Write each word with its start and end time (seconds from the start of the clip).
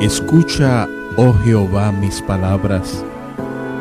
Escucha, 0.00 0.88
oh 1.16 1.34
Jehová, 1.44 1.92
mis 1.92 2.22
palabras, 2.22 3.04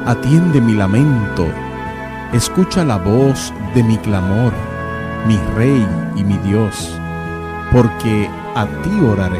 atiende 0.05 0.59
mi 0.59 0.73
lamento, 0.73 1.47
escucha 2.33 2.83
la 2.83 2.97
voz 2.97 3.53
de 3.73 3.81
mi 3.83 3.97
clamor, 3.99 4.51
mi 5.25 5.37
Rey 5.55 5.87
y 6.17 6.23
mi 6.25 6.37
Dios, 6.39 6.99
porque 7.71 8.29
a 8.55 8.65
ti 8.65 8.99
oraré. 8.99 9.39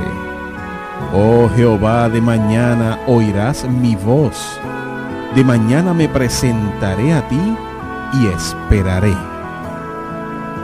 Oh 1.14 1.50
Jehová, 1.56 2.08
de 2.08 2.22
mañana 2.22 3.00
oirás 3.06 3.68
mi 3.68 3.96
voz, 3.96 4.58
de 5.36 5.44
mañana 5.44 5.94
me 5.94 6.08
presentaré 6.08 7.14
a 7.14 7.28
ti 7.28 7.58
y 8.14 8.28
esperaré. 8.28 9.14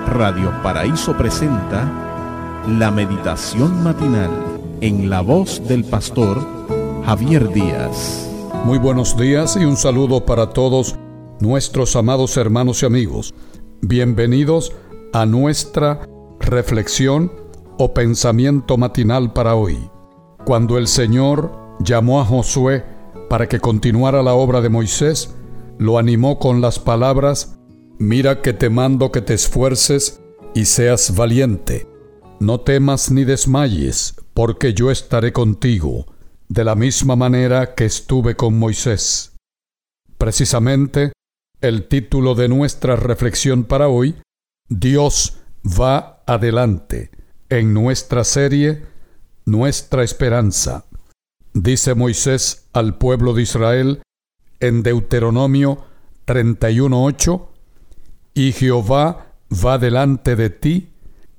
Radio 0.07 0.53
Paraíso 0.61 1.17
presenta 1.17 2.02
la 2.67 2.91
meditación 2.91 3.83
matinal 3.83 4.31
en 4.79 5.09
la 5.09 5.21
voz 5.21 5.61
del 5.67 5.83
pastor 5.83 6.41
Javier 7.05 7.51
Díaz. 7.51 8.29
Muy 8.63 8.77
buenos 8.77 9.17
días 9.17 9.57
y 9.57 9.65
un 9.65 9.75
saludo 9.75 10.25
para 10.25 10.51
todos 10.51 10.95
nuestros 11.41 11.95
amados 11.97 12.37
hermanos 12.37 12.81
y 12.81 12.85
amigos. 12.85 13.33
Bienvenidos 13.81 14.71
a 15.11 15.25
nuestra 15.25 16.07
reflexión 16.39 17.33
o 17.77 17.93
pensamiento 17.93 18.77
matinal 18.77 19.33
para 19.33 19.55
hoy. 19.55 19.77
Cuando 20.45 20.77
el 20.77 20.87
Señor 20.87 21.51
llamó 21.81 22.21
a 22.21 22.25
Josué 22.25 22.85
para 23.29 23.49
que 23.49 23.59
continuara 23.59 24.23
la 24.23 24.35
obra 24.35 24.61
de 24.61 24.69
Moisés, 24.69 25.35
lo 25.79 25.97
animó 25.97 26.39
con 26.39 26.61
las 26.61 26.79
palabras, 26.79 27.59
Mira 27.99 28.41
que 28.41 28.53
te 28.53 28.69
mando 28.69 29.11
que 29.11 29.21
te 29.21 29.33
esfuerces 29.33 30.21
y 30.55 30.65
seas 30.65 31.15
valiente. 31.15 31.92
No 32.43 32.59
temas 32.59 33.09
ni 33.09 33.23
desmayes, 33.23 34.15
porque 34.33 34.73
yo 34.73 34.91
estaré 34.91 35.31
contigo, 35.31 36.13
de 36.49 36.65
la 36.65 36.75
misma 36.75 37.15
manera 37.15 37.73
que 37.73 37.85
estuve 37.85 38.35
con 38.35 38.59
Moisés. 38.59 39.31
Precisamente, 40.17 41.13
el 41.61 41.87
título 41.87 42.35
de 42.35 42.49
nuestra 42.49 42.97
reflexión 42.97 43.63
para 43.63 43.87
hoy, 43.87 44.17
Dios 44.67 45.37
va 45.63 46.21
adelante, 46.27 47.11
en 47.47 47.73
nuestra 47.73 48.25
serie, 48.25 48.87
Nuestra 49.45 50.03
Esperanza. 50.03 50.83
Dice 51.53 51.95
Moisés 51.95 52.67
al 52.73 52.97
pueblo 52.97 53.33
de 53.33 53.43
Israel 53.43 54.01
en 54.59 54.83
Deuteronomio 54.83 55.85
31.8, 56.27 57.47
y 58.33 58.51
Jehová 58.51 59.27
va 59.49 59.77
delante 59.77 60.35
de 60.35 60.49
ti, 60.49 60.92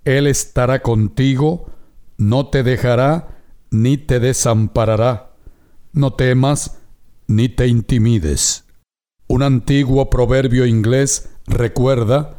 Él 0.04 0.26
estará 0.26 0.82
contigo, 0.82 1.70
no 2.18 2.48
te 2.48 2.62
dejará 2.62 3.40
ni 3.70 3.96
te 3.96 4.20
desamparará. 4.20 5.32
No 5.92 6.12
temas 6.12 6.78
ni 7.26 7.48
te 7.48 7.66
intimides. 7.66 8.64
Un 9.26 9.42
antiguo 9.42 10.10
proverbio 10.10 10.66
inglés 10.66 11.30
recuerda 11.46 12.36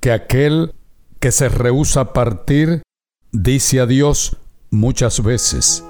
que 0.00 0.12
aquel 0.12 0.74
que 1.18 1.32
se 1.32 1.48
rehúsa 1.48 2.00
a 2.00 2.12
partir 2.12 2.82
dice 3.32 3.80
adiós 3.80 4.36
muchas 4.70 5.22
veces. 5.22 5.84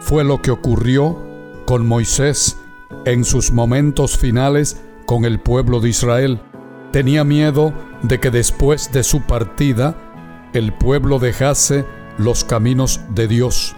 Fue 0.00 0.24
lo 0.24 0.40
que 0.40 0.50
ocurrió 0.50 1.18
con 1.66 1.86
Moisés 1.86 2.56
en 3.04 3.24
sus 3.24 3.52
momentos 3.52 4.16
finales 4.16 4.80
con 5.06 5.24
el 5.24 5.40
pueblo 5.40 5.80
de 5.80 5.90
Israel. 5.90 6.40
Tenía 6.92 7.24
miedo 7.24 7.74
de 8.02 8.20
que 8.20 8.30
después 8.30 8.92
de 8.92 9.02
su 9.02 9.22
partida 9.22 10.09
el 10.52 10.72
pueblo 10.72 11.18
dejase 11.18 11.84
los 12.18 12.44
caminos 12.44 13.00
de 13.14 13.28
Dios. 13.28 13.76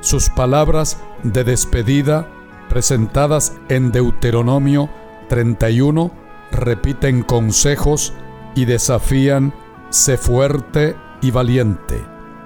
Sus 0.00 0.30
palabras 0.30 0.98
de 1.22 1.44
despedida, 1.44 2.28
presentadas 2.68 3.54
en 3.68 3.92
Deuteronomio 3.92 4.88
31, 5.28 6.10
repiten 6.50 7.22
consejos 7.22 8.14
y 8.54 8.64
desafían, 8.64 9.52
sé 9.90 10.16
fuerte 10.16 10.96
y 11.20 11.30
valiente. 11.30 12.02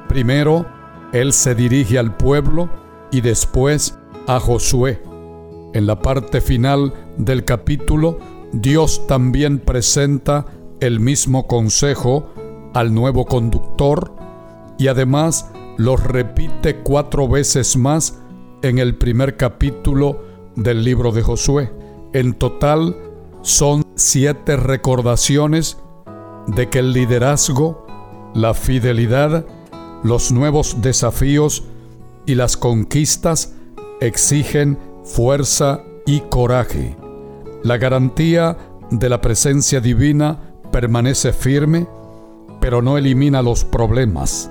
Primero, 0.09 0.67
él 1.13 1.33
se 1.33 1.55
dirige 1.55 1.99
al 1.99 2.17
pueblo 2.17 2.69
y 3.11 3.21
después 3.21 3.99
a 4.27 4.41
Josué. 4.41 5.03
En 5.75 5.87
la 5.87 6.01
parte 6.01 6.41
final 6.41 6.93
del 7.17 7.45
capítulo, 7.45 8.19
Dios 8.53 9.07
también 9.07 9.59
presenta 9.59 10.47
el 10.81 11.01
mismo 11.01 11.47
consejo 11.47 12.29
al 12.75 12.95
nuevo 12.95 13.27
conductor 13.27 14.15
y 14.79 14.89
además 14.89 15.51
los 15.77 16.03
repite 16.03 16.77
cuatro 16.83 17.29
veces 17.29 17.77
más 17.77 18.19
en 18.63 18.79
el 18.79 18.97
primer 18.97 19.37
capítulo 19.37 20.23
del 20.57 20.85
libro 20.85 21.13
de 21.13 21.23
Josué. 21.23 21.73
En 22.13 22.35
total 22.35 22.97
son 23.43 23.85
siete 23.97 24.57
recordaciones 24.57 25.79
de 26.47 26.69
que 26.69 26.81
el 26.81 26.93
liderazgo, 26.93 27.87
la 28.35 28.55
fidelidad, 28.55 29.47
los 30.03 30.33
nuevos 30.33 30.83
desafíos 30.83 31.65
y 32.27 32.35
las 32.35 32.57
conquistas 32.57 33.55
exigen 34.01 34.79
fuerza 35.05 35.83
y 36.07 36.21
coraje. 36.21 36.97
La 37.63 37.79
garantía 37.79 38.57
de 38.91 39.09
la 39.09 39.21
presencia 39.21 39.81
divina 39.81 40.55
permanece 40.71 41.33
firme, 41.33 41.87
pero 42.63 42.81
no 42.81 42.97
elimina 42.97 43.43
los 43.43 43.65
problemas. 43.65 44.49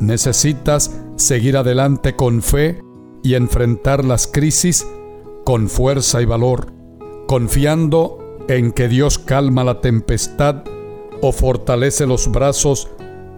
Necesitas 0.00 1.00
seguir 1.14 1.56
adelante 1.56 2.16
con 2.16 2.42
fe 2.42 2.82
y 3.22 3.34
enfrentar 3.34 4.04
las 4.04 4.26
crisis 4.26 4.84
con 5.44 5.68
fuerza 5.68 6.20
y 6.20 6.24
valor, 6.24 6.72
confiando 7.28 8.18
en 8.48 8.72
que 8.72 8.88
Dios 8.88 9.20
calma 9.20 9.62
la 9.62 9.80
tempestad 9.80 10.64
o 11.22 11.30
fortalece 11.30 12.04
los 12.04 12.32
brazos 12.32 12.90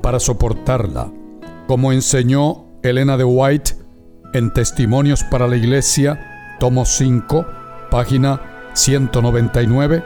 para 0.03 0.19
soportarla. 0.19 1.13
Como 1.69 1.93
enseñó 1.93 2.65
Elena 2.83 3.19
de 3.19 3.25
White 3.25 3.73
en 4.33 4.55
Testimonios 4.55 5.23
para 5.25 5.47
la 5.47 5.57
Iglesia, 5.57 6.57
tomo 6.61 6.87
5, 6.87 7.47
página 7.91 8.41
199, 8.73 10.03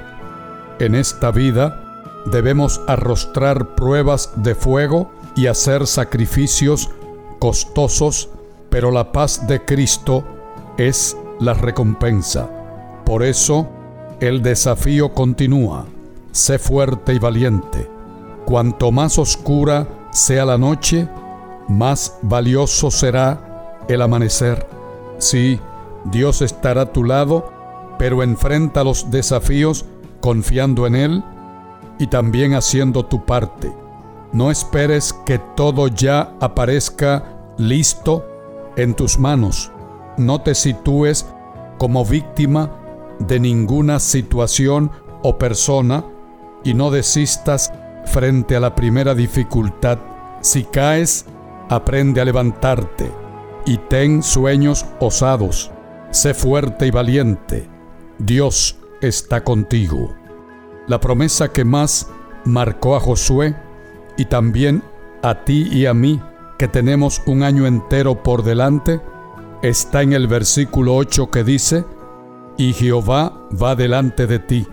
en 0.81 0.97
esta 0.97 1.31
vida 1.31 1.88
debemos 2.31 2.81
arrostrar 2.87 3.75
pruebas 3.75 4.31
de 4.37 4.55
fuego 4.55 5.11
y 5.37 5.47
hacer 5.47 5.87
sacrificios 5.87 6.91
costosos, 7.39 8.29
pero 8.71 8.91
la 8.91 9.13
paz 9.13 9.47
de 9.47 9.65
Cristo 9.65 10.25
es 10.77 11.17
la 11.41 11.55
recompensa. 11.55 12.49
Por 13.05 13.23
eso, 13.23 13.69
el 14.21 14.43
desafío 14.43 15.13
continúa. 15.15 15.87
Sé 16.33 16.59
fuerte 16.59 17.15
y 17.15 17.19
valiente. 17.19 17.89
Cuanto 18.45 18.93
más 18.93 19.19
oscura 19.19 19.87
sea 20.11 20.45
la 20.45 20.59
noche, 20.59 21.09
más 21.69 22.19
valioso 22.23 22.91
será 22.91 23.85
el 23.89 24.03
amanecer. 24.03 24.67
Sí, 25.19 25.61
Dios 26.05 26.43
estará 26.43 26.83
a 26.83 26.93
tu 26.93 27.05
lado 27.05 27.59
pero 27.99 28.23
enfrenta 28.23 28.85
los 28.85 29.11
desafíos 29.11 29.85
confiando 30.21 30.87
en 30.87 30.95
Él 30.95 31.25
y 31.99 32.07
también 32.07 32.55
haciendo 32.55 33.07
tu 33.07 33.25
parte. 33.25 33.73
No 34.33 34.51
esperes 34.51 35.13
que 35.27 35.39
todo 35.39 35.89
ya 35.89 36.35
aparezca 36.41 37.25
listo 37.57 38.25
en 38.77 38.95
tus 38.95 39.19
manos. 39.19 39.73
No 40.17 40.41
te 40.41 40.55
sitúes 40.55 41.27
como 41.79 42.05
víctima 42.05 42.71
de 43.19 43.41
ninguna 43.41 44.01
situación 44.01 44.91
o 45.23 45.39
persona 45.39 46.05
y 46.65 46.75
no 46.75 46.91
desistas 46.91 47.73
frente 48.05 48.57
a 48.57 48.61
la 48.61 48.75
primera 48.75 49.15
dificultad. 49.15 49.99
Si 50.41 50.65
caes, 50.65 51.27
aprende 51.69 52.21
a 52.21 52.25
levantarte 52.25 53.11
y 53.67 53.77
ten 53.77 54.23
sueños 54.23 54.87
osados. 55.01 55.71
Sé 56.11 56.35
fuerte 56.35 56.87
y 56.87 56.91
valiente 56.91 57.69
Dios 58.19 58.77
está 59.01 59.45
contigo. 59.45 60.18
La 60.89 61.01
promesa 61.01 61.53
que 61.53 61.65
más 61.65 62.11
marcó 62.45 62.97
a 62.97 63.01
Josué 63.01 63.55
y 64.17 64.25
también 64.25 64.83
a 65.23 65.45
ti 65.45 65.69
y 65.71 65.87
a 65.87 65.95
mí, 65.95 66.21
que 66.59 66.67
tenemos 66.67 67.23
un 67.27 67.43
año 67.43 67.67
entero 67.67 68.23
por 68.23 68.43
delante, 68.43 69.01
está 69.63 70.03
en 70.03 70.15
el 70.15 70.27
versículo 70.27 70.97
8 70.97 71.31
que 71.31 71.45
dice, 71.45 71.85
y 72.57 72.73
Jehová 72.73 73.47
va 73.51 73.77
delante 73.77 74.27
de 74.27 74.39
ti. 74.39 74.67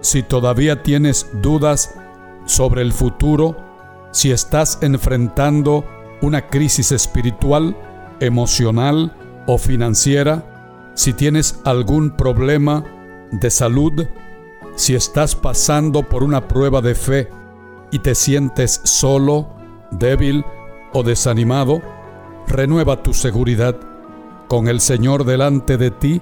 Si 0.00 0.22
todavía 0.22 0.82
tienes 0.82 1.30
dudas 1.34 1.94
sobre 2.46 2.82
el 2.82 2.92
futuro, 2.92 3.56
si 4.12 4.32
estás 4.32 4.78
enfrentando 4.80 5.84
una 6.22 6.46
crisis 6.48 6.90
espiritual, 6.90 7.76
emocional 8.20 9.14
o 9.46 9.58
financiera, 9.58 10.92
si 10.94 11.12
tienes 11.12 11.60
algún 11.64 12.16
problema 12.16 12.84
de 13.30 13.50
salud, 13.50 14.06
si 14.76 14.94
estás 14.94 15.34
pasando 15.36 16.02
por 16.02 16.22
una 16.22 16.48
prueba 16.48 16.80
de 16.80 16.94
fe 16.94 17.28
y 17.90 18.00
te 18.00 18.14
sientes 18.14 18.80
solo, 18.84 19.48
débil 19.90 20.44
o 20.92 21.02
desanimado, 21.02 21.80
renueva 22.46 23.02
tu 23.02 23.14
seguridad. 23.14 23.76
Con 24.48 24.68
el 24.68 24.80
Señor 24.80 25.24
delante 25.24 25.76
de 25.76 25.90
ti, 25.90 26.20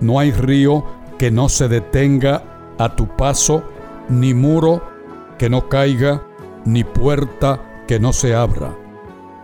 no 0.00 0.18
hay 0.18 0.32
río 0.32 0.84
que 1.18 1.30
no 1.30 1.48
se 1.48 1.68
detenga 1.68 2.42
a 2.78 2.94
tu 2.94 3.08
paso, 3.16 3.64
ni 4.08 4.34
muro 4.34 4.82
que 5.38 5.48
no 5.48 5.68
caiga, 5.68 6.22
ni 6.64 6.84
puerta 6.84 7.84
que 7.86 7.98
no 7.98 8.12
se 8.12 8.34
abra. 8.34 8.76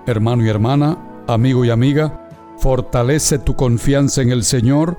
Hermano 0.07 0.45
y 0.45 0.49
hermana, 0.49 0.99
amigo 1.27 1.65
y 1.65 1.71
amiga, 1.71 2.29
fortalece 2.59 3.39
tu 3.39 3.57
confianza 3.57 4.23
en 4.23 4.31
el 4.31 4.45
Señor 4.45 4.97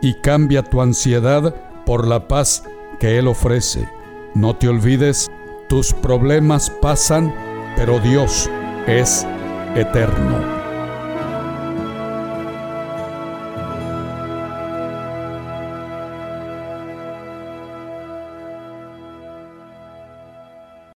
y 0.00 0.14
cambia 0.20 0.62
tu 0.62 0.80
ansiedad 0.80 1.54
por 1.88 2.06
la 2.06 2.28
paz 2.28 2.64
que 3.00 3.18
Él 3.18 3.26
ofrece. 3.28 3.88
No 4.34 4.54
te 4.54 4.68
olvides, 4.68 5.30
tus 5.70 5.94
problemas 5.94 6.68
pasan, 6.82 7.34
pero 7.76 7.98
Dios 7.98 8.50
es 8.86 9.26
eterno. 9.74 10.57